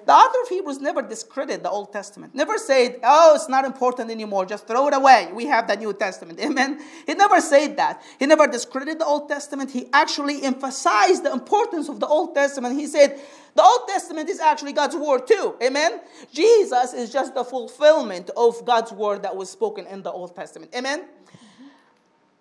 [0.07, 4.09] The author of Hebrews never discredited the Old Testament, never said, oh, it's not important
[4.09, 5.29] anymore, just throw it away.
[5.33, 6.39] We have the New Testament.
[6.47, 6.79] Amen.
[7.05, 8.01] He never said that.
[8.17, 9.69] He never discredited the Old Testament.
[9.69, 12.79] He actually emphasized the importance of the Old Testament.
[12.79, 13.19] He said,
[13.53, 15.55] the Old Testament is actually God's word too.
[15.61, 15.99] Amen.
[16.31, 20.73] Jesus is just the fulfillment of God's word that was spoken in the Old Testament.
[20.73, 21.03] Amen.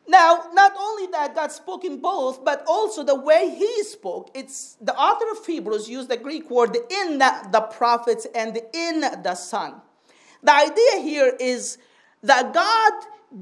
[0.08, 4.30] Now, not only that God spoke in both, but also the way he spoke.
[4.34, 9.34] It's the author of Hebrews used the Greek word in the, prophets and in the
[9.34, 9.74] Son.
[10.42, 11.78] The idea here is
[12.22, 12.92] that God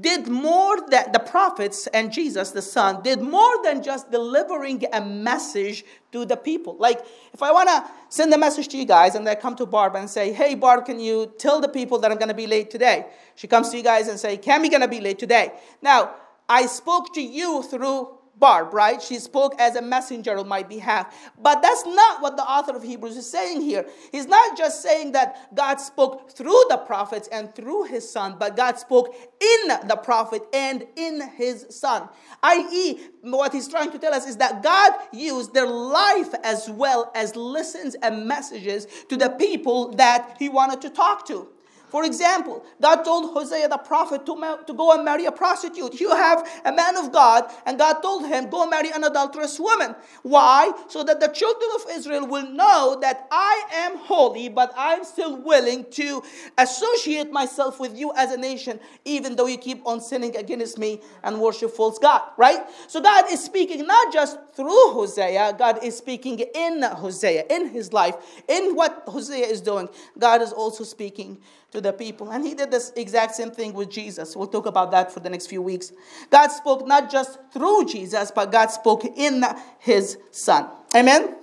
[0.01, 4.99] did more than the prophets and Jesus, the Son, did more than just delivering a
[4.99, 6.75] message to the people.
[6.79, 6.99] Like,
[7.33, 9.95] if I want to send a message to you guys and I come to Barb
[9.95, 12.71] and say, Hey, Barb, can you tell the people that I'm going to be late
[12.71, 13.05] today?
[13.35, 15.53] She comes to you guys and say, Cam, you going to be late today.
[15.81, 16.15] Now,
[16.47, 19.01] I spoke to you through Barb, right?
[19.01, 21.31] She spoke as a messenger on my behalf.
[21.41, 23.85] But that's not what the author of Hebrews is saying here.
[24.11, 28.57] He's not just saying that God spoke through the prophets and through his son, but
[28.57, 32.09] God spoke in the prophet and in his son.
[32.43, 37.11] I.e., what he's trying to tell us is that God used their life as well
[37.15, 41.47] as listens and messages to the people that he wanted to talk to.
[41.95, 45.97] For example, God told Hosea the prophet to, ma- to go and marry a prostitute.
[45.97, 49.95] You have a man of God, and God told him, Go marry an adulterous woman.
[50.21, 50.73] Why?
[50.89, 55.37] So that the children of Israel will know that I am holy, but I'm still
[55.37, 56.21] willing to
[56.57, 60.99] associate myself with you as a nation, even though you keep on sinning against me
[61.23, 62.23] and worship false God.
[62.35, 62.59] Right?
[62.89, 67.93] So God is speaking not just through Hosea, God is speaking in Hosea, in his
[67.93, 68.15] life,
[68.49, 69.87] in what Hosea is doing.
[70.19, 71.37] God is also speaking
[71.71, 72.31] to the people.
[72.31, 74.35] And he did this exact same thing with Jesus.
[74.35, 75.91] We'll talk about that for the next few weeks.
[76.29, 79.43] God spoke not just through Jesus, but God spoke in
[79.79, 80.67] his son.
[80.95, 81.35] Amen?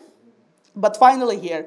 [0.75, 1.67] But finally, here,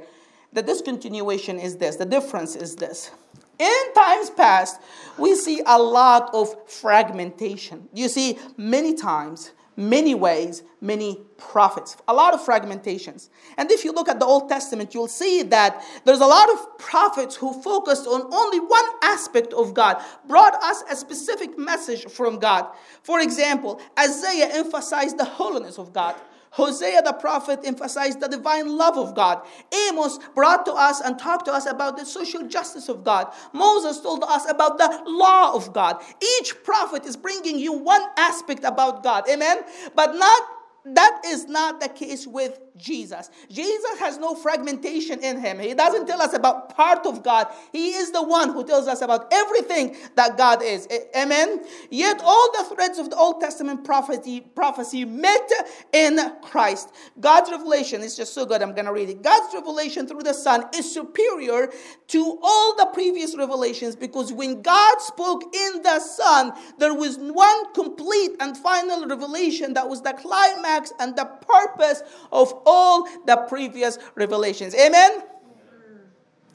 [0.53, 3.11] the discontinuation is this the difference is this.
[3.57, 4.81] In times past,
[5.17, 7.87] we see a lot of fragmentation.
[7.93, 13.29] You see, many times, many ways, many prophets, a lot of fragmentations.
[13.57, 16.77] And if you look at the Old Testament, you'll see that there's a lot of
[16.77, 22.39] prophets who focused on only one aspect of God, brought us a specific message from
[22.39, 22.67] God.
[23.03, 26.15] For example, Isaiah emphasized the holiness of God.
[26.55, 29.41] Hosea the prophet emphasized the divine love of God.
[29.89, 33.33] Amos brought to us and talked to us about the social justice of God.
[33.51, 36.01] Moses told us about the law of God.
[36.39, 39.25] Each prophet is bringing you one aspect about God.
[39.29, 39.57] Amen.
[39.95, 40.43] But not
[40.85, 43.29] that is not the case with Jesus.
[43.49, 45.59] Jesus has no fragmentation in him.
[45.59, 47.47] He doesn't tell us about part of God.
[47.71, 50.87] He is the one who tells us about everything that God is.
[51.15, 51.63] Amen.
[51.89, 55.49] Yet all the threads of the Old Testament prophecy prophecy met
[55.93, 56.93] in Christ.
[57.19, 58.61] God's revelation is just so good.
[58.61, 59.21] I'm going to read it.
[59.21, 61.71] God's revelation through the Son is superior
[62.07, 67.73] to all the previous revelations because when God spoke in the Son, there was one
[67.73, 73.97] complete and final revelation that was the climax and the purpose of all the previous
[74.15, 74.75] revelations.
[74.75, 75.23] Amen?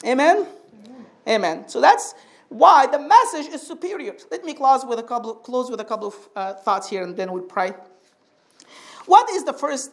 [0.05, 0.47] Amen?
[1.27, 1.67] Amen.
[1.67, 2.15] So that's
[2.49, 4.15] why the message is superior.
[4.29, 7.15] Let me close with a couple, close with a couple of uh, thoughts here and
[7.15, 7.73] then we'll pray.
[9.05, 9.91] What is the first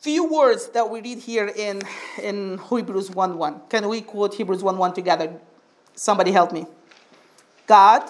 [0.00, 1.82] few words that we read here in,
[2.22, 3.60] in Hebrews 1 1?
[3.68, 5.32] Can we quote Hebrews 1 1 together?
[5.94, 6.66] Somebody help me.
[7.66, 8.08] God,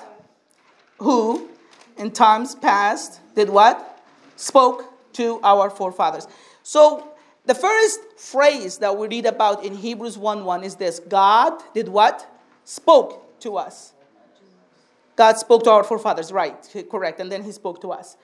[0.99, 1.49] who
[1.97, 4.03] in times past did what?
[4.37, 6.27] Spoke to our forefathers.
[6.63, 7.13] So
[7.49, 11.89] the first phrase that we read about in Hebrews 1 1 is this God did
[11.89, 12.31] what?
[12.65, 13.95] Spoke to us.
[15.17, 16.55] God spoke to our forefathers, right,
[16.91, 18.17] correct, and then he spoke to us.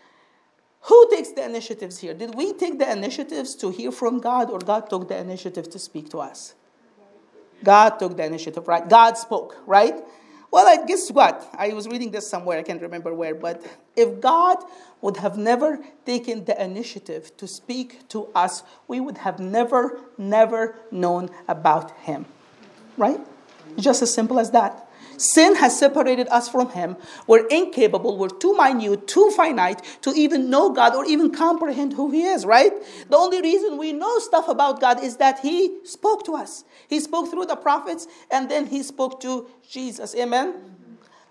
[0.83, 2.13] Who takes the initiatives here?
[2.13, 5.79] Did we take the initiatives to hear from God, or God took the initiative to
[5.79, 6.55] speak to us?
[7.65, 8.87] God took the initiative, right?
[8.87, 10.05] God spoke, right?
[10.55, 11.51] Well, I guess what?
[11.59, 13.61] I was reading this somewhere, I can't remember where, but
[13.97, 14.59] if God
[15.01, 20.77] would have never taken the initiative to speak to us, we would have never, never
[20.93, 22.27] known about Him.
[22.97, 23.19] Right?
[23.81, 24.84] Just as simple as that.
[25.17, 26.97] Sin has separated us from Him.
[27.27, 32.11] We're incapable, we're too minute, too finite to even know God or even comprehend who
[32.11, 32.73] He is, right?
[33.09, 36.65] The only reason we know stuff about God is that He spoke to us.
[36.89, 40.15] He spoke through the prophets and then He spoke to Jesus.
[40.15, 40.55] Amen?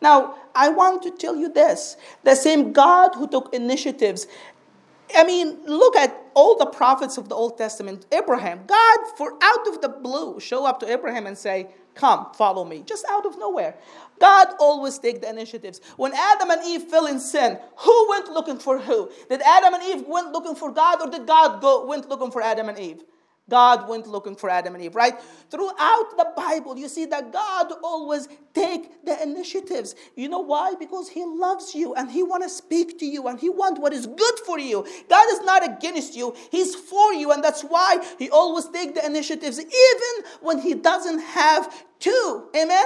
[0.01, 4.27] Now, I want to tell you this the same God who took initiatives.
[5.15, 8.05] I mean, look at all the prophets of the Old Testament.
[8.11, 12.65] Abraham, God, for out of the blue, show up to Abraham and say, Come, follow
[12.65, 12.83] me.
[12.85, 13.75] Just out of nowhere.
[14.19, 15.81] God always take the initiatives.
[15.97, 19.09] When Adam and Eve fell in sin, who went looking for who?
[19.29, 22.41] Did Adam and Eve went looking for God or did God go went looking for
[22.41, 23.03] Adam and Eve?
[23.49, 25.19] God went looking for Adam and Eve, right?
[25.49, 29.95] Throughout the Bible, you see that God always take the initiatives.
[30.15, 30.75] You know why?
[30.79, 33.91] Because He loves you and He want to speak to you and He want what
[33.91, 34.85] is good for you.
[35.09, 39.05] God is not against you; He's for you, and that's why He always take the
[39.05, 42.49] initiatives, even when He doesn't have to.
[42.55, 42.85] Amen.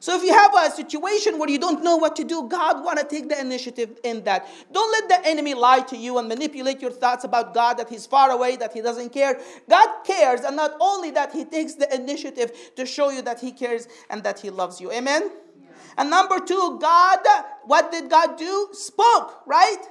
[0.00, 2.98] So if you have a situation where you don't know what to do, God want
[2.98, 4.46] to take the initiative in that.
[4.72, 8.06] Don't let the enemy lie to you and manipulate your thoughts about God that he's
[8.06, 9.40] far away, that he doesn't care.
[9.68, 13.50] God cares and not only that he takes the initiative to show you that he
[13.50, 14.92] cares and that he loves you.
[14.92, 15.22] Amen.
[15.22, 15.68] Yeah.
[15.96, 17.18] And number 2, God
[17.64, 18.68] what did God do?
[18.72, 19.82] Spoke, right?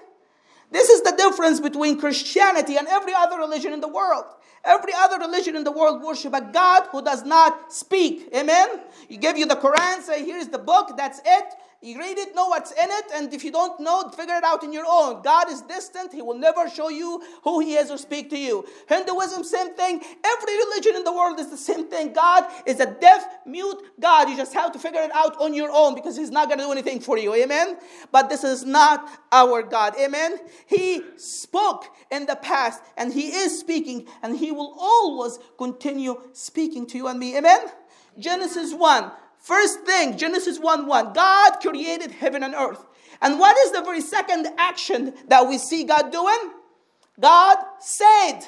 [0.72, 4.26] This is the difference between Christianity and every other religion in the world.
[4.68, 8.30] Every other religion in the world worship a God who does not speak.
[8.36, 8.68] Amen?
[9.07, 11.45] You give you the Quran, say, here's the book, that's it.
[11.80, 14.64] You read it, know what's in it, and if you don't know, figure it out
[14.64, 15.22] in your own.
[15.22, 18.66] God is distant, He will never show you who He is or speak to you.
[18.90, 20.02] Hinduism, same thing.
[20.26, 22.14] Every religion in the world is the same thing.
[22.14, 24.28] God is a deaf, mute God.
[24.28, 26.66] You just have to figure it out on your own because He's not going to
[26.66, 27.36] do anything for you.
[27.36, 27.78] Amen?
[28.12, 29.94] But this is not our God.
[30.00, 30.40] Amen?
[30.66, 36.88] He spoke in the past, and He is speaking, and He will always continue speaking
[36.88, 37.38] to you and me.
[37.38, 37.62] Amen?
[38.18, 42.86] Genesis 1 First thing, Genesis 1 1, God created heaven and earth.
[43.22, 46.52] And what is the very second action that we see God doing?
[47.20, 48.42] God said,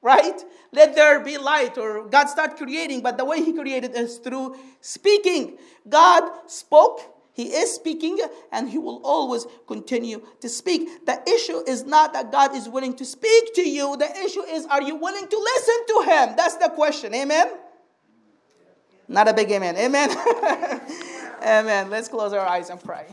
[0.00, 0.40] right?
[0.72, 4.56] Let there be light, or God start creating, but the way He created is through
[4.80, 5.58] speaking.
[5.88, 7.00] God spoke,
[7.32, 8.18] He is speaking,
[8.52, 11.04] and He will always continue to speak.
[11.06, 14.64] The issue is not that God is willing to speak to you, the issue is,
[14.66, 16.36] are you willing to listen to Him?
[16.36, 17.14] That's the question.
[17.14, 17.48] Amen?
[19.08, 19.76] Not a big amen.
[19.76, 20.10] Amen.
[21.42, 21.90] amen.
[21.90, 23.06] Let's close our eyes and pray.